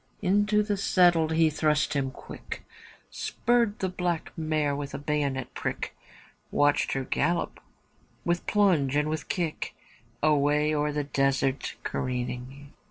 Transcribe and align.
Into 0.23 0.63
the 0.63 0.77
saddle 0.77 1.29
he 1.29 1.51
thrust 1.51 1.93
him 1.93 2.09
quick, 2.09 2.63
Spurred 3.11 3.77
the 3.77 3.87
black 3.87 4.35
mare 4.35 4.75
with 4.75 4.95
a 4.95 4.97
bayonet 4.97 5.53
prick. 5.53 5.95
Watched 6.49 6.93
her 6.93 7.03
gallop 7.03 7.59
with 8.25 8.47
plunge 8.47 8.95
and 8.95 9.09
with 9.11 9.29
kick 9.29 9.75
Away 10.23 10.73
o'er 10.73 10.91
the 10.91 11.03
desert 11.03 11.75
careering. 11.83 12.73